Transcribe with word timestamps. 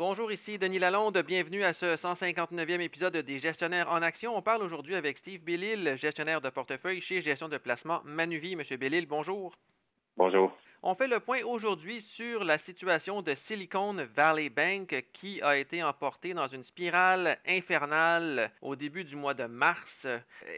Bonjour, 0.00 0.32
ici 0.32 0.56
Denis 0.56 0.78
Lalonde. 0.78 1.18
Bienvenue 1.18 1.62
à 1.62 1.74
ce 1.74 1.96
159e 1.96 2.80
épisode 2.80 3.18
des 3.18 3.38
Gestionnaires 3.38 3.92
en 3.92 4.00
action. 4.00 4.34
On 4.34 4.40
parle 4.40 4.62
aujourd'hui 4.62 4.94
avec 4.94 5.18
Steve 5.18 5.42
Bellil, 5.44 5.98
gestionnaire 6.00 6.40
de 6.40 6.48
portefeuille 6.48 7.02
chez 7.02 7.20
Gestion 7.20 7.50
de 7.50 7.58
placement 7.58 8.00
Manuvie. 8.06 8.56
Monsieur 8.56 8.78
Bellil, 8.78 9.04
bonjour. 9.04 9.54
Bonjour. 10.16 10.56
On 10.82 10.94
fait 10.94 11.08
le 11.08 11.20
point 11.20 11.42
aujourd'hui 11.42 12.00
sur 12.16 12.42
la 12.42 12.56
situation 12.60 13.20
de 13.20 13.34
Silicon 13.46 13.94
Valley 14.16 14.48
Bank 14.48 15.04
qui 15.12 15.42
a 15.42 15.58
été 15.58 15.82
emportée 15.82 16.32
dans 16.32 16.48
une 16.48 16.64
spirale 16.64 17.36
infernale 17.46 18.50
au 18.62 18.76
début 18.76 19.04
du 19.04 19.14
mois 19.14 19.34
de 19.34 19.44
mars. 19.44 20.06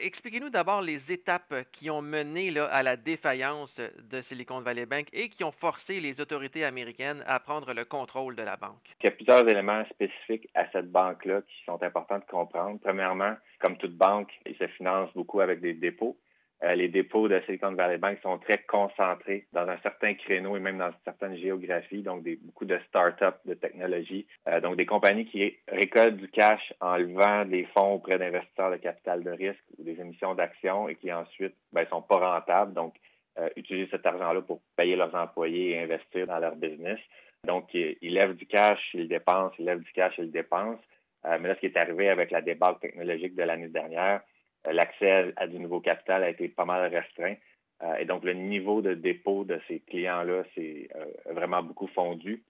Expliquez-nous 0.00 0.50
d'abord 0.50 0.80
les 0.80 1.00
étapes 1.08 1.52
qui 1.72 1.90
ont 1.90 2.02
mené 2.02 2.56
à 2.56 2.84
la 2.84 2.96
défaillance 2.96 3.74
de 3.76 4.22
Silicon 4.28 4.60
Valley 4.60 4.86
Bank 4.86 5.08
et 5.12 5.28
qui 5.28 5.42
ont 5.42 5.50
forcé 5.50 5.98
les 5.98 6.20
autorités 6.20 6.64
américaines 6.64 7.24
à 7.26 7.40
prendre 7.40 7.72
le 7.72 7.84
contrôle 7.84 8.36
de 8.36 8.42
la 8.42 8.54
banque. 8.54 8.94
Il 9.00 9.06
y 9.06 9.08
a 9.08 9.10
plusieurs 9.10 9.48
éléments 9.48 9.84
spécifiques 9.86 10.48
à 10.54 10.70
cette 10.70 10.92
banque-là 10.92 11.42
qui 11.42 11.64
sont 11.64 11.82
importants 11.82 12.20
de 12.20 12.24
comprendre. 12.30 12.78
Premièrement, 12.80 13.34
comme 13.58 13.76
toute 13.76 13.96
banque, 13.96 14.30
il 14.46 14.54
se 14.54 14.68
finance 14.68 15.12
beaucoup 15.14 15.40
avec 15.40 15.60
des 15.60 15.74
dépôts. 15.74 16.16
Euh, 16.64 16.76
les 16.76 16.88
dépôts 16.88 17.28
de 17.28 17.40
Silicon 17.40 17.72
Valley 17.72 17.98
Bank 17.98 18.18
sont 18.22 18.38
très 18.38 18.58
concentrés 18.58 19.46
dans 19.52 19.68
un 19.68 19.78
certain 19.78 20.14
créneau 20.14 20.56
et 20.56 20.60
même 20.60 20.78
dans 20.78 20.90
certaines 21.04 21.36
géographies, 21.36 22.02
donc 22.02 22.22
des, 22.22 22.36
beaucoup 22.36 22.64
de 22.64 22.78
start-up 22.88 23.36
de 23.44 23.54
technologie, 23.54 24.26
euh, 24.48 24.60
donc 24.60 24.76
des 24.76 24.86
compagnies 24.86 25.24
qui 25.24 25.56
récoltent 25.66 26.18
du 26.18 26.28
cash 26.28 26.72
en 26.80 26.96
levant 26.96 27.44
des 27.44 27.64
fonds 27.74 27.94
auprès 27.94 28.16
d'investisseurs 28.18 28.70
de 28.70 28.76
capital 28.76 29.24
de 29.24 29.30
risque 29.30 29.64
ou 29.76 29.82
des 29.82 30.00
émissions 30.00 30.36
d'actions 30.36 30.88
et 30.88 30.94
qui 30.94 31.12
ensuite 31.12 31.54
ne 31.72 31.80
ben, 31.80 31.86
sont 31.88 32.02
pas 32.02 32.34
rentables, 32.34 32.74
donc 32.74 32.94
euh, 33.38 33.48
utilisent 33.56 33.90
cet 33.90 34.06
argent-là 34.06 34.42
pour 34.42 34.60
payer 34.76 34.94
leurs 34.94 35.14
employés 35.16 35.70
et 35.70 35.80
investir 35.80 36.28
dans 36.28 36.38
leur 36.38 36.54
business. 36.54 37.00
Donc, 37.44 37.74
ils, 37.74 37.96
lèvent 38.02 38.36
du 38.36 38.46
cash, 38.46 38.78
ils 38.94 39.08
dépensent, 39.08 39.54
ils 39.58 39.64
lèvent 39.64 39.82
du 39.82 39.92
cash, 39.92 40.14
ils 40.18 40.30
dépensent. 40.30 40.78
mais 41.24 41.48
là, 41.48 41.56
ce 41.56 41.60
qui 41.60 41.66
est 41.66 41.76
arrivé 41.76 42.08
avec 42.08 42.30
la 42.30 42.40
débâcle 42.40 42.78
technologique 42.78 43.34
de 43.34 43.42
l'année 43.42 43.66
dernière, 43.66 44.20
euh, 44.20 44.31
l'accès 44.70 45.32
à, 45.36 45.46
du 45.46 45.58
nouveau 45.58 45.80
capital 45.80 46.22
a 46.22 46.30
été 46.30 46.48
pas 46.48 46.64
mal 46.64 46.92
restreint. 46.92 47.34
Euh, 47.82 47.96
et 47.96 48.04
donc, 48.04 48.24
le 48.24 48.34
niveau 48.34 48.80
de 48.82 48.94
dépôt 48.94 49.44
de 49.44 49.60
ces 49.68 49.80
clients-là 49.80 50.44
s'est 50.54 50.88
euh, 50.94 51.32
vraiment 51.32 51.62
beaucoup 51.62 51.88
fondu. 51.88 52.44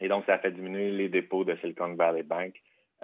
Et 0.00 0.08
donc, 0.08 0.24
ça 0.26 0.34
a 0.34 0.38
fait 0.38 0.52
diminuer 0.52 0.90
les 0.90 1.08
dépôts 1.08 1.44
de 1.44 1.54
Silicon 1.56 1.94
Valley 1.94 2.22
Bank, 2.22 2.54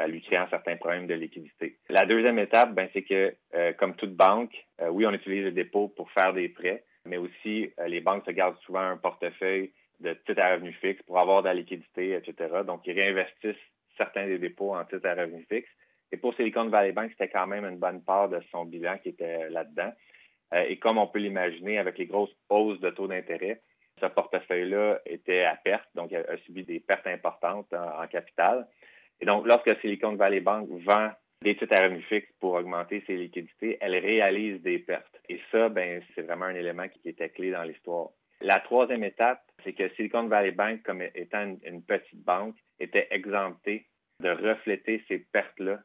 lui 0.06 0.22
créant 0.22 0.48
certains 0.48 0.76
problèmes 0.76 1.06
de 1.06 1.14
liquidité. 1.14 1.76
La 1.90 2.06
deuxième 2.06 2.38
étape, 2.38 2.74
ben, 2.74 2.88
c'est 2.92 3.02
que, 3.02 3.34
comme 3.72 3.94
toute 3.94 4.14
banque, 4.14 4.54
oui, 4.90 5.04
on 5.06 5.12
utilise 5.12 5.44
les 5.44 5.52
dépôts 5.52 5.88
pour 5.88 6.10
faire 6.10 6.32
des 6.32 6.48
prêts, 6.48 6.84
mais 7.04 7.18
aussi 7.18 7.70
les 7.86 8.00
banques 8.00 8.24
se 8.24 8.30
gardent 8.30 8.58
souvent 8.60 8.80
un 8.80 8.96
portefeuille 8.96 9.72
de 10.00 10.14
titres 10.26 10.40
à 10.40 10.54
revenu 10.54 10.72
fixe 10.72 11.02
pour 11.02 11.18
avoir 11.18 11.42
de 11.42 11.48
la 11.48 11.54
liquidité, 11.54 12.14
etc. 12.14 12.62
Donc, 12.66 12.86
ils 12.86 12.98
réinvestissent 12.98 13.56
certains 13.96 14.26
des 14.26 14.38
dépôts 14.38 14.74
en 14.74 14.84
titres 14.84 15.06
à 15.06 15.14
revenu 15.14 15.44
fixe. 15.48 15.68
Et 16.12 16.16
pour 16.16 16.34
Silicon 16.34 16.66
Valley 16.68 16.92
Bank, 16.92 17.10
c'était 17.12 17.28
quand 17.28 17.46
même 17.46 17.64
une 17.64 17.78
bonne 17.78 18.02
part 18.02 18.28
de 18.28 18.40
son 18.50 18.64
bilan 18.64 18.98
qui 18.98 19.10
était 19.10 19.48
là-dedans. 19.50 19.92
Euh, 20.52 20.64
et 20.68 20.78
comme 20.78 20.98
on 20.98 21.06
peut 21.06 21.20
l'imaginer, 21.20 21.78
avec 21.78 21.98
les 21.98 22.06
grosses 22.06 22.34
hausses 22.48 22.80
de 22.80 22.90
taux 22.90 23.06
d'intérêt, 23.06 23.60
ce 24.00 24.06
portefeuille-là 24.06 25.00
était 25.06 25.44
à 25.44 25.56
perte, 25.56 25.88
donc 25.94 26.12
a, 26.12 26.36
subi 26.38 26.64
des 26.64 26.80
pertes 26.80 27.06
importantes 27.06 27.72
en, 27.72 28.06
capital. 28.06 28.66
Et 29.20 29.26
donc, 29.26 29.46
lorsque 29.46 29.78
Silicon 29.80 30.16
Valley 30.16 30.40
Bank 30.40 30.68
vend 30.84 31.10
des 31.42 31.56
titres 31.56 31.74
à 31.74 31.84
revenu 31.84 32.02
fixe 32.02 32.30
pour 32.40 32.54
augmenter 32.54 33.04
ses 33.06 33.16
liquidités, 33.16 33.78
elle 33.80 33.96
réalise 33.96 34.60
des 34.62 34.78
pertes. 34.78 35.20
Et 35.28 35.40
ça, 35.52 35.68
ben, 35.68 36.02
c'est 36.14 36.22
vraiment 36.22 36.46
un 36.46 36.54
élément 36.54 36.88
qui 36.88 37.08
était 37.08 37.28
clé 37.28 37.50
dans 37.50 37.62
l'histoire. 37.62 38.08
La 38.40 38.60
troisième 38.60 39.04
étape, 39.04 39.42
c'est 39.62 39.74
que 39.74 39.88
Silicon 39.90 40.24
Valley 40.24 40.52
Bank, 40.52 40.82
comme 40.82 41.02
étant 41.14 41.56
une 41.62 41.82
petite 41.82 42.24
banque, 42.24 42.56
était 42.78 43.06
exemptée 43.10 43.86
de 44.20 44.30
refléter 44.30 45.04
ces 45.08 45.18
pertes-là 45.18 45.80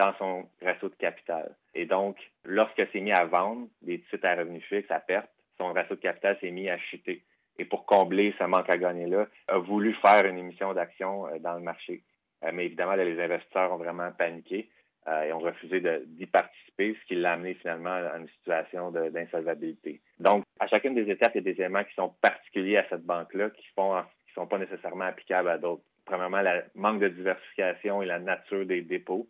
dans 0.00 0.14
son 0.14 0.48
ratio 0.62 0.88
de 0.88 0.94
capital. 0.94 1.54
Et 1.74 1.84
donc, 1.84 2.16
lorsque 2.44 2.82
c'est 2.90 3.00
mis 3.00 3.12
à 3.12 3.26
vendre 3.26 3.68
des 3.82 4.00
titres 4.00 4.26
à 4.26 4.34
revenus 4.34 4.64
fixes 4.64 4.90
à 4.90 4.98
perte, 4.98 5.28
son 5.58 5.74
ratio 5.74 5.94
de 5.94 6.00
capital 6.00 6.38
s'est 6.40 6.50
mis 6.50 6.70
à 6.70 6.78
chuter. 6.78 7.22
Et 7.58 7.66
pour 7.66 7.84
combler 7.84 8.34
ce 8.38 8.44
manque 8.44 8.70
à 8.70 8.78
gagner-là, 8.78 9.26
a 9.48 9.58
voulu 9.58 9.92
faire 10.00 10.24
une 10.24 10.38
émission 10.38 10.72
d'actions 10.72 11.26
euh, 11.26 11.38
dans 11.38 11.52
le 11.52 11.60
marché. 11.60 12.02
Euh, 12.44 12.50
mais 12.54 12.64
évidemment, 12.64 12.94
les 12.94 13.20
investisseurs 13.20 13.70
ont 13.72 13.76
vraiment 13.76 14.10
paniqué 14.12 14.70
euh, 15.06 15.24
et 15.24 15.32
ont 15.34 15.38
refusé 15.38 15.82
d'y 16.06 16.24
participer, 16.24 16.96
ce 16.98 17.06
qui 17.06 17.16
l'a 17.16 17.32
amené 17.32 17.52
finalement 17.52 17.90
à 17.90 18.16
une 18.16 18.28
situation 18.38 18.90
d'insolvabilité. 18.90 20.00
Donc, 20.18 20.44
à 20.60 20.66
chacune 20.66 20.94
des 20.94 21.10
étapes, 21.10 21.32
il 21.34 21.44
y 21.44 21.50
a 21.50 21.52
des 21.52 21.60
éléments 21.60 21.84
qui 21.84 21.94
sont 21.94 22.14
particuliers 22.22 22.78
à 22.78 22.88
cette 22.88 23.04
banque-là, 23.04 23.50
qui 23.50 23.66
font 23.76 24.02
qui 24.26 24.32
sont 24.32 24.46
pas 24.46 24.58
nécessairement 24.58 25.04
applicables 25.04 25.50
à 25.50 25.58
d'autres. 25.58 25.82
Premièrement, 26.06 26.40
le 26.40 26.62
manque 26.74 27.00
de 27.00 27.08
diversification 27.08 28.00
et 28.00 28.06
la 28.06 28.18
nature 28.18 28.64
des 28.64 28.80
dépôts 28.80 29.28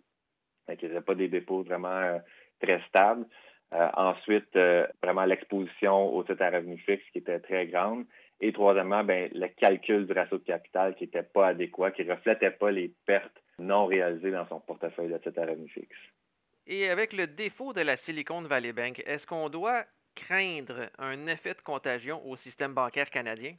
qu'il 0.76 0.88
n'y 0.88 0.97
avait 0.97 1.04
pas 1.04 1.15
des 1.15 1.28
dépôts 1.28 1.62
vraiment 1.62 1.88
euh, 1.88 2.19
très 2.60 2.81
stables. 2.88 3.26
Euh, 3.72 3.88
ensuite, 3.97 4.54
euh, 4.56 4.87
vraiment 5.03 5.25
l'exposition 5.25 6.12
au 6.15 6.25
titre 6.25 6.43
à 6.43 6.50
revenu 6.50 6.76
fixe 6.78 7.04
qui 7.12 7.19
était 7.19 7.38
très 7.38 7.66
grande. 7.66 8.04
Et 8.41 8.53
troisièmement, 8.53 9.04
ben, 9.04 9.31
le 9.32 9.47
calcul 9.48 10.06
du 10.06 10.12
ratio 10.12 10.38
de 10.38 10.44
capital 10.44 10.94
qui 10.97 11.04
n'était 11.04 11.22
pas 11.22 11.48
adéquat, 11.48 11.93
qui 11.93 12.04
ne 12.04 12.12
reflétait 12.12 12.50
pas 12.50 12.71
les 12.71 12.93
pertes 13.06 13.41
non 13.59 13.87
réalisées 13.87 14.31
dans 14.31 14.48
son 14.48 14.60
portefeuille 14.60 15.12
de 15.12 15.19
titre 15.19 15.41
à 15.41 15.47
revenu 15.47 15.69
fixe. 15.69 15.97
Et 16.66 16.88
avec 16.88 17.12
le 17.12 17.27
défaut 17.27 17.72
de 17.72 17.82
la 17.82 17.97
Silicon 17.98 18.42
Valley 18.42 18.72
Bank, 18.72 19.03
est-ce 19.06 19.27
qu'on 19.27 19.48
doit 19.48 19.84
craindre 20.15 20.88
un 20.98 21.27
effet 21.27 21.54
de 21.54 21.60
contagion 21.60 22.27
au 22.27 22.37
système 22.38 22.75
bancaire 22.75 23.10
canadien? 23.10 23.54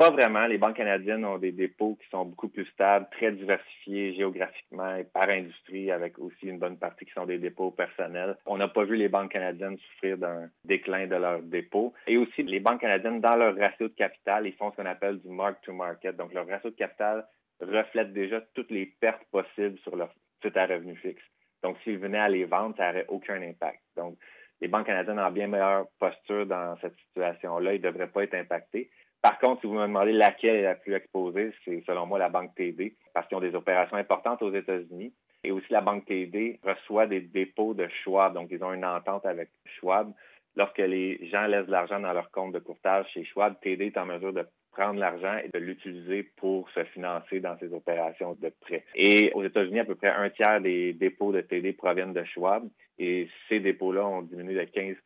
Pas 0.00 0.08
vraiment. 0.08 0.46
Les 0.46 0.56
banques 0.56 0.78
canadiennes 0.78 1.26
ont 1.26 1.36
des 1.36 1.52
dépôts 1.52 1.98
qui 2.00 2.08
sont 2.08 2.24
beaucoup 2.24 2.48
plus 2.48 2.64
stables, 2.68 3.06
très 3.10 3.32
diversifiés 3.32 4.14
géographiquement 4.14 4.96
et 4.96 5.04
par 5.04 5.28
industrie, 5.28 5.90
avec 5.90 6.18
aussi 6.18 6.46
une 6.46 6.58
bonne 6.58 6.78
partie 6.78 7.04
qui 7.04 7.12
sont 7.12 7.26
des 7.26 7.36
dépôts 7.36 7.70
personnels. 7.70 8.38
On 8.46 8.56
n'a 8.56 8.68
pas 8.68 8.84
vu 8.84 8.96
les 8.96 9.10
banques 9.10 9.32
canadiennes 9.32 9.76
souffrir 9.76 10.16
d'un 10.16 10.48
déclin 10.64 11.06
de 11.06 11.16
leurs 11.16 11.42
dépôts. 11.42 11.92
Et 12.06 12.16
aussi, 12.16 12.42
les 12.44 12.60
banques 12.60 12.80
canadiennes, 12.80 13.20
dans 13.20 13.36
leur 13.36 13.54
ratio 13.54 13.88
de 13.88 13.92
capital, 13.92 14.46
ils 14.46 14.54
font 14.54 14.70
ce 14.70 14.76
qu'on 14.76 14.86
appelle 14.86 15.20
du 15.20 15.28
mark-to-market. 15.28 16.16
Donc, 16.16 16.32
leur 16.32 16.46
ratio 16.46 16.70
de 16.70 16.76
capital 16.76 17.26
reflète 17.60 18.14
déjà 18.14 18.40
toutes 18.54 18.70
les 18.70 18.86
pertes 18.86 19.26
possibles 19.30 19.78
sur 19.80 19.96
leur 19.96 20.14
titre 20.40 20.56
à 20.60 20.64
revenu 20.64 20.96
fixe. 20.96 21.22
Donc, 21.62 21.76
s'ils 21.84 21.98
venaient 21.98 22.20
à 22.20 22.30
les 22.30 22.46
vendre, 22.46 22.74
ça 22.78 22.86
n'aurait 22.86 23.06
aucun 23.08 23.42
impact. 23.42 23.82
Donc, 23.98 24.16
les 24.62 24.68
banques 24.68 24.86
canadiennes 24.86 25.20
ont 25.20 25.30
bien 25.30 25.46
meilleure 25.46 25.88
posture 25.98 26.46
dans 26.46 26.74
cette 26.80 26.96
situation-là. 27.08 27.74
Ils 27.74 27.82
ne 27.82 27.90
devraient 27.90 28.08
pas 28.08 28.24
être 28.24 28.34
impactés. 28.34 28.90
Par 29.22 29.38
contre, 29.38 29.60
si 29.60 29.66
vous 29.66 29.74
me 29.74 29.82
demandez 29.82 30.12
laquelle 30.12 30.56
est 30.56 30.62
la 30.62 30.74
plus 30.74 30.94
exposée, 30.94 31.52
c'est 31.64 31.82
selon 31.86 32.06
moi 32.06 32.18
la 32.18 32.28
banque 32.28 32.54
TD, 32.54 32.96
parce 33.12 33.28
qu'ils 33.28 33.36
ont 33.36 33.40
des 33.40 33.54
opérations 33.54 33.96
importantes 33.96 34.42
aux 34.42 34.52
États-Unis. 34.52 35.12
Et 35.44 35.52
aussi, 35.52 35.66
la 35.70 35.80
banque 35.80 36.06
TD 36.06 36.58
reçoit 36.62 37.06
des 37.06 37.20
dépôts 37.20 37.74
de 37.74 37.88
Schwab. 38.02 38.34
Donc, 38.34 38.48
ils 38.50 38.62
ont 38.62 38.72
une 38.72 38.84
entente 38.84 39.24
avec 39.26 39.48
Schwab. 39.64 40.12
Lorsque 40.56 40.78
les 40.78 41.28
gens 41.28 41.46
laissent 41.46 41.66
de 41.66 41.70
l'argent 41.70 42.00
dans 42.00 42.12
leur 42.12 42.30
compte 42.30 42.52
de 42.52 42.58
courtage 42.58 43.06
chez 43.12 43.24
Schwab, 43.24 43.58
TD 43.60 43.86
est 43.86 43.98
en 43.98 44.06
mesure 44.06 44.32
de 44.32 44.46
prendre 44.72 44.98
l'argent 44.98 45.36
et 45.44 45.48
de 45.48 45.58
l'utiliser 45.58 46.22
pour 46.36 46.68
se 46.70 46.84
financer 46.84 47.40
dans 47.40 47.56
ces 47.58 47.72
opérations 47.72 48.36
de 48.40 48.52
prêt. 48.60 48.84
Et 48.94 49.32
aux 49.34 49.44
États-Unis, 49.44 49.80
à 49.80 49.84
peu 49.84 49.94
près 49.94 50.08
un 50.08 50.30
tiers 50.30 50.60
des 50.60 50.92
dépôts 50.92 51.32
de 51.32 51.40
TD 51.40 51.72
proviennent 51.72 52.12
de 52.12 52.24
Schwab 52.24 52.68
et 52.98 53.28
ces 53.48 53.60
dépôts-là 53.60 54.06
ont 54.06 54.22
diminué 54.22 54.54
de 54.54 54.64
15 54.64 54.96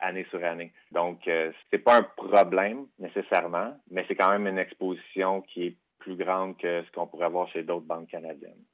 année 0.00 0.26
sur 0.30 0.42
année. 0.44 0.72
Donc, 0.92 1.26
euh, 1.28 1.52
c'est 1.70 1.78
pas 1.78 1.96
un 1.96 2.02
problème 2.02 2.86
nécessairement, 2.98 3.78
mais 3.90 4.04
c'est 4.08 4.14
quand 4.14 4.30
même 4.30 4.46
une 4.46 4.58
exposition 4.58 5.42
qui 5.42 5.66
est 5.66 5.76
plus 5.98 6.16
grande 6.16 6.56
que 6.58 6.82
ce 6.84 6.90
qu'on 6.92 7.06
pourrait 7.06 7.26
avoir 7.26 7.48
chez 7.48 7.62
d'autres 7.62 7.86
banques 7.86 8.08
canadiennes. 8.08 8.64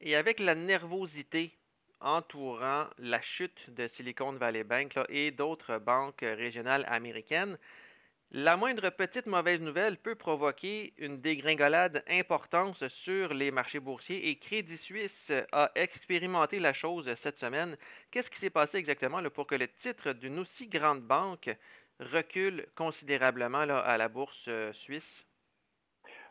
Et 0.00 0.14
avec 0.14 0.38
la 0.38 0.54
nervosité 0.54 1.52
entourant 2.00 2.84
la 2.98 3.20
chute 3.20 3.70
de 3.70 3.88
Silicon 3.96 4.32
Valley 4.32 4.64
Bank 4.64 4.94
et 5.08 5.30
d'autres 5.30 5.78
banques 5.78 6.20
régionales 6.20 6.84
américaines, 6.88 7.58
la 8.32 8.58
moindre 8.58 8.90
petite 8.90 9.24
mauvaise 9.24 9.60
nouvelle 9.62 9.96
peut 9.96 10.14
provoquer 10.14 10.92
une 10.98 11.18
dégringolade 11.18 12.04
importante 12.10 12.86
sur 13.04 13.32
les 13.32 13.50
marchés 13.50 13.80
boursiers 13.80 14.28
et 14.28 14.36
Crédit 14.36 14.76
Suisse 14.78 15.32
a 15.50 15.70
expérimenté 15.74 16.58
la 16.60 16.74
chose 16.74 17.10
cette 17.22 17.38
semaine. 17.38 17.74
Qu'est-ce 18.10 18.28
qui 18.28 18.38
s'est 18.40 18.50
passé 18.50 18.76
exactement 18.76 19.22
pour 19.30 19.46
que 19.46 19.54
le 19.54 19.68
titre 19.82 20.12
d'une 20.12 20.40
aussi 20.40 20.66
grande 20.66 21.00
banque 21.00 21.48
recule 22.00 22.66
considérablement 22.76 23.60
à 23.60 23.96
la 23.96 24.08
bourse 24.08 24.44
euh, 24.48 24.74
suisse? 24.84 25.24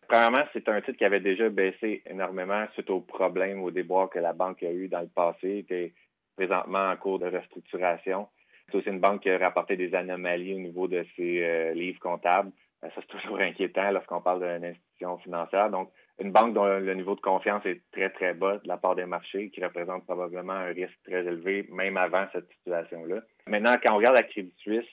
Premièrement, 0.07 0.45
c'est 0.53 0.69
un 0.69 0.79
titre 0.81 0.99
qui 0.99 1.05
avait 1.05 1.19
déjà 1.19 1.49
baissé 1.49 2.03
énormément 2.05 2.65
suite 2.73 2.91
aux 2.91 3.01
problèmes, 3.01 3.63
aux 3.63 3.71
déboires 3.71 4.11
que 4.11 4.19
la 4.19 4.33
banque 4.33 4.61
a 4.61 4.71
eu 4.71 4.87
dans 4.87 5.01
le 5.01 5.07
passé, 5.07 5.65
qui 5.67 5.73
est 5.73 5.93
présentement 6.35 6.91
en 6.91 6.95
cours 6.95 7.17
de 7.17 7.25
restructuration. 7.25 8.27
C'est 8.69 8.77
aussi 8.77 8.89
une 8.89 8.99
banque 8.99 9.21
qui 9.21 9.29
a 9.29 9.37
rapporté 9.37 9.77
des 9.77 9.93
anomalies 9.95 10.53
au 10.53 10.59
niveau 10.59 10.87
de 10.87 11.05
ses 11.15 11.43
euh, 11.43 11.73
livres 11.73 11.99
comptables. 11.99 12.51
Euh, 12.83 12.89
ça, 12.89 13.01
c'est 13.01 13.19
toujours 13.19 13.39
inquiétant 13.39 13.91
lorsqu'on 13.91 14.21
parle 14.21 14.39
d'une 14.41 14.65
institution 14.65 15.17
financière. 15.19 15.69
Donc, 15.69 15.91
une 16.19 16.31
banque 16.31 16.53
dont 16.53 16.65
le 16.65 16.93
niveau 16.95 17.15
de 17.15 17.21
confiance 17.21 17.63
est 17.65 17.81
très, 17.91 18.09
très 18.09 18.33
bas 18.33 18.57
de 18.57 18.67
la 18.67 18.77
part 18.77 18.95
des 18.95 19.05
marchés, 19.05 19.49
qui 19.51 19.63
représente 19.63 20.03
probablement 20.05 20.53
un 20.53 20.73
risque 20.73 20.97
très 21.03 21.25
élevé, 21.25 21.67
même 21.71 21.95
avant 21.95 22.25
cette 22.33 22.49
situation-là. 22.53 23.21
Maintenant, 23.45 23.77
quand 23.81 23.93
on 23.93 23.97
regarde 23.97 24.15
la 24.15 24.23
Crédit 24.23 24.55
Suisse, 24.57 24.89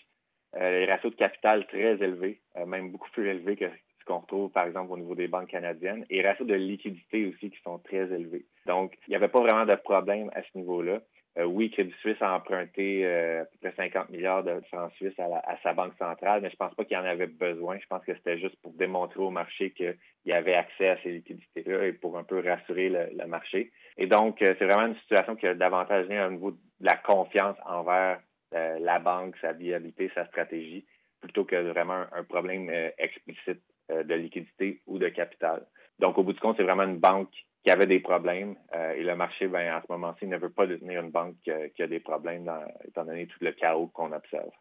euh, 0.56 0.80
les 0.80 0.86
ratios 0.86 1.12
de 1.12 1.16
capital 1.18 1.66
très 1.66 1.94
élevés, 1.94 2.40
même 2.66 2.90
beaucoup 2.90 3.10
plus 3.10 3.26
élevés 3.26 3.56
que 3.56 3.64
ce 4.04 4.04
qu'on 4.04 4.18
retrouve 4.18 4.50
par 4.50 4.66
exemple 4.66 4.92
au 4.92 4.98
niveau 4.98 5.14
des 5.14 5.28
banques 5.28 5.48
canadiennes, 5.48 6.04
et 6.10 6.22
ratios 6.22 6.46
de 6.46 6.54
liquidité 6.54 7.26
aussi 7.26 7.50
qui 7.50 7.60
sont 7.62 7.78
très 7.78 8.12
élevés. 8.12 8.44
Donc, 8.66 8.94
il 9.06 9.10
n'y 9.10 9.16
avait 9.16 9.28
pas 9.28 9.40
vraiment 9.40 9.64
de 9.64 9.74
problème 9.76 10.30
à 10.34 10.42
ce 10.42 10.58
niveau-là. 10.58 11.00
Euh, 11.36 11.44
oui, 11.44 11.70
Crédit 11.70 11.94
Suisse 12.00 12.20
a 12.20 12.34
emprunté 12.36 13.04
euh, 13.04 13.42
à 13.42 13.44
peu 13.46 13.58
près 13.60 13.74
50 13.76 14.10
milliards 14.10 14.44
de 14.44 14.60
francs 14.68 14.92
suisses 14.94 15.18
à, 15.18 15.56
sa 15.62 15.72
banque 15.74 15.94
centrale, 15.98 16.40
mais 16.42 16.50
je 16.50 16.56
pense 16.56 16.74
pas 16.74 16.84
qu'il 16.84 16.96
en 16.96 17.04
avait 17.04 17.26
besoin. 17.26 17.78
Je 17.78 17.86
pense 17.88 18.04
que 18.04 18.14
c'était 18.14 18.38
juste 18.38 18.56
pour 18.62 18.72
démontrer 18.72 19.20
au 19.20 19.30
marché 19.30 19.72
qu'il 19.72 19.96
y 20.26 20.32
avait 20.32 20.54
accès 20.54 20.90
à 20.90 21.02
ces 21.02 21.10
liquidités-là 21.10 21.86
et 21.86 21.92
pour 21.92 22.16
un 22.18 22.22
peu 22.22 22.38
rassurer 22.38 22.88
le, 22.88 23.26
marché. 23.26 23.72
Et 23.96 24.06
donc, 24.06 24.42
euh, 24.42 24.54
c'est 24.58 24.64
vraiment 24.64 24.86
une 24.86 24.96
situation 25.00 25.34
qui 25.34 25.46
a 25.48 25.54
davantage 25.54 26.06
lié 26.08 26.20
au 26.20 26.30
niveau 26.30 26.52
de 26.52 26.58
la 26.80 26.96
confiance 26.96 27.56
envers 27.66 28.20
la 28.52 29.00
banque, 29.00 29.34
sa 29.40 29.52
viabilité, 29.52 30.12
sa 30.14 30.26
stratégie, 30.26 30.86
plutôt 31.20 31.44
que 31.44 31.56
vraiment 31.56 32.04
un, 32.12 32.22
problème 32.22 32.70
explicite 32.98 33.60
de 33.90 34.14
liquidité 34.14 34.80
ou 34.86 35.00
de 35.00 35.08
capital. 35.08 35.66
Donc, 35.98 36.18
au 36.18 36.22
bout 36.22 36.34
du 36.34 36.38
compte, 36.38 36.56
c'est 36.56 36.62
vraiment 36.62 36.84
une 36.84 36.98
banque 36.98 37.34
qui 37.64 37.70
avait 37.70 37.86
des 37.86 38.00
problèmes. 38.00 38.56
Euh, 38.74 38.92
et 38.92 39.02
le 39.02 39.16
marché, 39.16 39.48
ben, 39.48 39.72
à 39.72 39.80
ce 39.80 39.90
moment-ci, 39.90 40.26
ne 40.26 40.36
veut 40.36 40.52
pas 40.52 40.66
détenir 40.66 41.00
une 41.02 41.10
banque 41.10 41.36
qui 41.42 41.82
a, 41.82 41.86
des 41.86 42.00
problèmes, 42.00 42.50
étant 42.86 43.04
donné 43.04 43.26
tout 43.26 43.38
le 43.40 43.52
chaos 43.52 43.88
qu'on 43.88 44.12
observe. 44.12 44.52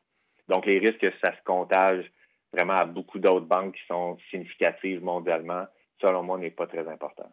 Donc, 0.47 0.65
les 0.65 0.79
risques 0.79 0.99
que 0.99 1.11
ça 1.21 1.35
se 1.35 1.43
contage 1.43 2.09
vraiment 2.53 2.73
à 2.73 2.85
beaucoup 2.85 3.19
d'autres 3.19 3.45
banques 3.45 3.75
qui 3.75 3.85
sont 3.87 4.17
significatives 4.29 5.03
mondialement, 5.03 5.65
selon 5.99 6.23
moi, 6.23 6.37
n'est 6.37 6.51
pas 6.51 6.67
très 6.67 6.87
important. 6.87 7.29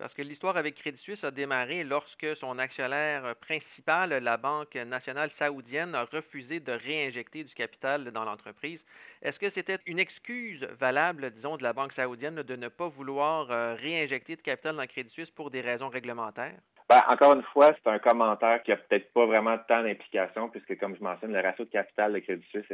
Parce 0.00 0.14
que 0.14 0.22
l'histoire 0.22 0.56
avec 0.56 0.76
Crédit 0.76 0.98
Suisse 1.02 1.22
a 1.24 1.30
démarré 1.30 1.84
lorsque 1.84 2.34
son 2.36 2.58
actionnaire 2.58 3.36
principal, 3.36 4.08
la 4.08 4.38
Banque 4.38 4.74
nationale 4.74 5.30
saoudienne, 5.38 5.94
a 5.94 6.04
refusé 6.04 6.58
de 6.58 6.72
réinjecter 6.72 7.44
du 7.44 7.52
capital 7.52 8.10
dans 8.10 8.24
l'entreprise. 8.24 8.80
Est-ce 9.20 9.38
que 9.38 9.50
c'était 9.50 9.76
une 9.84 9.98
excuse 9.98 10.64
valable, 10.80 11.30
disons, 11.32 11.58
de 11.58 11.62
la 11.62 11.74
Banque 11.74 11.92
saoudienne 11.92 12.36
de 12.36 12.56
ne 12.56 12.68
pas 12.68 12.88
vouloir 12.88 13.50
euh, 13.50 13.74
réinjecter 13.74 14.36
de 14.36 14.40
capital 14.40 14.76
dans 14.76 14.86
Crédit 14.86 15.10
Suisse 15.10 15.30
pour 15.32 15.50
des 15.50 15.60
raisons 15.60 15.90
réglementaires? 15.90 16.56
Ben, 16.88 17.02
encore 17.06 17.34
une 17.34 17.42
fois, 17.42 17.74
c'est 17.74 17.90
un 17.90 17.98
commentaire 17.98 18.62
qui 18.62 18.72
a 18.72 18.78
peut-être 18.78 19.12
pas 19.12 19.26
vraiment 19.26 19.58
tant 19.68 19.82
d'implication, 19.82 20.48
puisque 20.48 20.78
comme 20.78 20.96
je 20.96 21.02
mentionne, 21.02 21.34
le 21.34 21.40
ratio 21.40 21.66
de 21.66 21.70
capital 21.70 22.14
de 22.14 22.20
Crédit 22.20 22.46
Suisse 22.46 22.72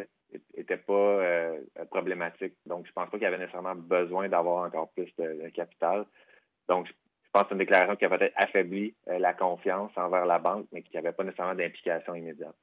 n'était 0.57 0.77
pas 0.77 0.93
euh, 0.93 1.59
problématique. 1.91 2.55
Donc, 2.67 2.87
je 2.87 2.93
pense 2.93 3.11
pas 3.11 3.19
qu'il 3.19 3.25
y 3.25 3.27
avait 3.27 3.39
nécessairement 3.39 3.75
besoin 3.75 4.29
d'avoir 4.29 4.65
encore 4.65 4.91
plus 4.91 5.13
de, 5.19 5.43
de 5.43 5.49
capital. 5.49 6.07
Donc, 6.69 6.89
pense 7.33 7.43
que 7.45 7.49
c'est 7.51 7.55
une 7.55 7.59
déclaration 7.59 7.97
qui 7.97 8.05
a 8.05 8.09
peut-être 8.09 8.35
affaibli 8.37 8.95
euh, 9.09 9.19
la 9.19 9.35
confiance 9.35 9.93
envers 9.97 10.27
la 10.27 10.39
banque, 10.39 10.67
mais 10.73 10.83
qui 10.83 10.97
n'avait 10.97 11.13
pas 11.13 11.25
nécessairement 11.25 11.55
d'implication 11.55 12.15
immédiate. 12.15 12.55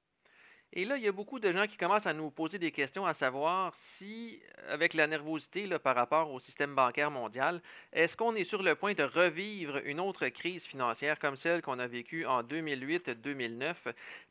Et 0.75 0.85
là, 0.85 0.97
il 0.97 1.03
y 1.03 1.07
a 1.07 1.11
beaucoup 1.11 1.39
de 1.39 1.51
gens 1.51 1.67
qui 1.67 1.77
commencent 1.77 2.07
à 2.07 2.13
nous 2.13 2.31
poser 2.31 2.57
des 2.57 2.71
questions 2.71 3.05
à 3.05 3.13
savoir 3.15 3.75
si, 3.97 4.41
avec 4.69 4.95
la 4.95 5.05
nervosité 5.05 5.69
par 5.83 5.95
rapport 5.95 6.31
au 6.33 6.39
système 6.39 6.73
bancaire 6.73 7.11
mondial, 7.11 7.61
est-ce 7.91 8.17
qu'on 8.17 8.33
est 8.33 8.45
sur 8.45 8.63
le 8.63 8.73
point 8.73 8.95
de 8.95 9.03
revivre 9.03 9.77
une 9.85 9.99
autre 9.99 10.27
crise 10.29 10.63
financière 10.63 11.19
comme 11.19 11.37
celle 11.37 11.61
qu'on 11.61 11.77
a 11.77 11.85
vécue 11.85 12.25
en 12.25 12.41
2008-2009? 12.41 13.75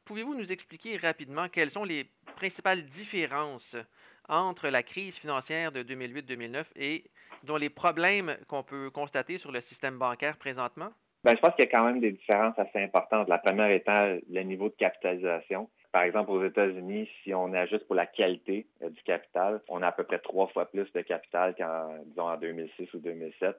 Pouvez-vous 0.04 0.34
nous 0.34 0.50
expliquer 0.50 0.96
rapidement 0.96 1.48
quelles 1.48 1.70
sont 1.70 1.84
les 1.84 2.08
principales 2.42 2.82
différences 2.98 3.76
entre 4.28 4.68
la 4.68 4.82
crise 4.82 5.14
financière 5.14 5.70
de 5.70 5.84
2008-2009 5.84 6.64
et 6.74 7.04
dont 7.44 7.56
les 7.56 7.70
problèmes 7.70 8.36
qu'on 8.48 8.64
peut 8.64 8.90
constater 8.90 9.38
sur 9.38 9.52
le 9.52 9.60
système 9.62 9.96
bancaire 9.96 10.36
présentement? 10.38 10.90
Ben, 11.22 11.36
je 11.36 11.40
pense 11.40 11.54
qu'il 11.54 11.64
y 11.64 11.68
a 11.68 11.70
quand 11.70 11.84
même 11.84 12.00
des 12.00 12.10
différences 12.10 12.58
assez 12.58 12.80
importantes. 12.80 13.28
La 13.28 13.38
première 13.38 13.70
étant 13.70 14.16
le 14.28 14.40
niveau 14.40 14.70
de 14.70 14.74
capitalisation. 14.74 15.70
Par 15.92 16.02
exemple, 16.02 16.32
aux 16.32 16.44
États-Unis, 16.44 17.08
si 17.22 17.32
on 17.32 17.52
ajuste 17.52 17.86
pour 17.86 17.94
la 17.94 18.06
qualité 18.06 18.66
euh, 18.82 18.90
du 18.90 19.02
capital, 19.02 19.60
on 19.68 19.80
a 19.82 19.88
à 19.88 19.92
peu 19.92 20.02
près 20.02 20.18
trois 20.18 20.48
fois 20.48 20.64
plus 20.64 20.90
de 20.92 21.00
capital 21.02 21.54
qu'en, 21.54 21.96
disons, 22.06 22.28
en 22.28 22.36
2006 22.38 22.92
ou 22.94 22.98
2007. 22.98 23.56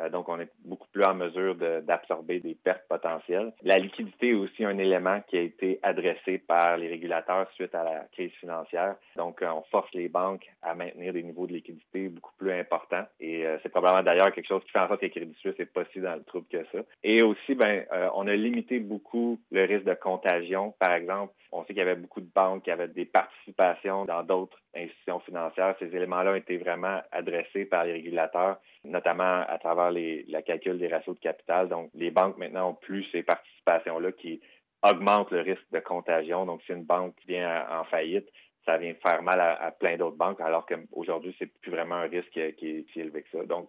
Euh, 0.00 0.08
donc, 0.08 0.28
on 0.28 0.40
est 0.40 0.50
beaucoup 0.64 0.88
plus 0.92 1.04
en 1.04 1.14
mesure 1.14 1.54
d'absorber 1.54 2.40
des 2.40 2.54
pertes 2.54 2.86
potentielles. 2.88 3.52
La 3.62 3.78
liquidité 3.78 4.30
est 4.30 4.34
aussi 4.34 4.64
un 4.64 4.78
élément 4.78 5.20
qui 5.28 5.36
a 5.36 5.40
été 5.40 5.78
adressé 5.82 6.38
par 6.38 6.76
les 6.76 6.88
régulateurs 6.88 7.50
suite 7.52 7.74
à 7.74 7.84
la 7.84 8.00
crise 8.12 8.32
financière. 8.32 8.96
Donc, 9.16 9.42
euh, 9.42 9.50
on 9.50 9.62
force 9.70 9.92
les 9.94 10.08
banques 10.08 10.46
à 10.62 10.74
maintenir 10.74 11.12
des 11.12 11.22
niveaux 11.22 11.46
de 11.46 11.52
liquidité 11.52 12.08
beaucoup 12.08 12.32
plus 12.38 12.52
importants. 12.52 13.04
Et 13.20 13.46
euh, 13.46 13.58
c'est 13.62 13.68
probablement 13.68 14.02
d'ailleurs 14.02 14.32
quelque 14.32 14.48
chose 14.48 14.62
qui 14.64 14.70
fait 14.70 14.80
en 14.80 14.88
sorte 14.88 15.00
que 15.00 15.06
Crédit 15.06 15.34
Suisse 15.38 15.58
n'est 15.58 15.66
pas 15.66 15.84
si 15.92 16.00
dans 16.00 16.14
le 16.14 16.24
trouble 16.24 16.46
que 16.50 16.64
ça. 16.72 16.78
Et 17.02 17.22
aussi, 17.22 17.54
ben, 17.54 17.84
on 18.14 18.26
a 18.26 18.34
limité 18.34 18.78
beaucoup 18.78 19.38
le 19.50 19.64
risque 19.64 19.84
de 19.84 19.94
contagion. 19.94 20.74
Par 20.78 20.92
exemple, 20.92 21.32
on 21.54 21.62
sait 21.62 21.68
qu'il 21.68 21.78
y 21.78 21.82
avait 21.82 21.94
beaucoup 21.94 22.20
de 22.20 22.30
banques 22.34 22.64
qui 22.64 22.70
avaient 22.72 22.88
des 22.88 23.04
participations 23.04 24.04
dans 24.04 24.24
d'autres 24.24 24.58
institutions 24.74 25.20
financières. 25.20 25.76
Ces 25.78 25.94
éléments-là 25.94 26.32
ont 26.32 26.36
été 26.36 26.58
vraiment 26.58 27.00
adressés 27.12 27.64
par 27.64 27.84
les 27.84 27.92
régulateurs, 27.92 28.58
notamment 28.82 29.44
à 29.48 29.56
travers 29.58 29.92
la 29.92 30.42
calcul 30.42 30.78
des 30.78 30.88
ratios 30.88 31.14
de 31.14 31.20
capital. 31.20 31.68
Donc, 31.68 31.90
les 31.94 32.10
banques 32.10 32.38
maintenant 32.38 32.70
ont 32.70 32.74
plus 32.74 33.04
ces 33.12 33.22
participations-là 33.22 34.10
qui 34.12 34.40
augmentent 34.82 35.30
le 35.30 35.42
risque 35.42 35.70
de 35.72 35.78
contagion. 35.78 36.44
Donc, 36.44 36.60
si 36.62 36.72
une 36.72 36.84
banque 36.84 37.14
vient 37.28 37.64
en 37.70 37.84
faillite, 37.84 38.28
ça 38.64 38.76
vient 38.76 38.94
faire 38.94 39.22
mal 39.22 39.40
à, 39.40 39.70
plein 39.70 39.96
d'autres 39.96 40.16
banques, 40.16 40.40
alors 40.40 40.66
qu'aujourd'hui, 40.66 41.36
c'est 41.38 41.46
plus 41.60 41.70
vraiment 41.70 41.96
un 41.96 42.08
risque 42.08 42.32
qui 42.32 42.40
est 42.40 42.86
si 42.92 43.00
élevé 43.00 43.22
que 43.22 43.38
ça. 43.38 43.44
Donc, 43.44 43.68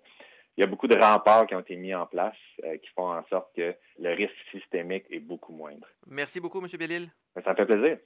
il 0.58 0.62
y 0.62 0.64
a 0.64 0.68
beaucoup 0.68 0.88
de 0.88 0.96
remparts 0.96 1.48
qui 1.48 1.56
ont 1.56 1.60
été 1.60 1.76
mis 1.76 1.94
en 1.94 2.06
place 2.06 2.36
euh, 2.64 2.78
qui 2.78 2.90
font 2.96 3.10
en 3.10 3.24
sorte 3.26 3.54
que 3.56 3.76
le 4.00 4.14
risque 4.14 4.36
systémique 4.52 5.06
est 5.10 5.20
beaucoup 5.20 5.54
moindre. 5.54 5.88
Merci 6.08 6.40
beaucoup, 6.40 6.64
M. 6.64 6.70
Bellil. 6.78 7.12
Ça 7.44 7.54
fait 7.54 7.66
plaisir. 7.66 7.98